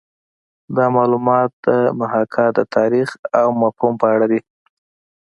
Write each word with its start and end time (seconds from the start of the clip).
دا 0.75 0.85
معلومات 0.97 1.51
د 1.65 1.67
محاکات 1.99 2.51
د 2.55 2.61
تاریخ 2.75 3.09
او 3.39 3.47
مفهوم 3.61 3.93
په 4.01 4.07
اړه 4.13 4.25
دي 4.31 4.41